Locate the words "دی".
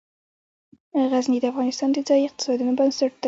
3.15-3.19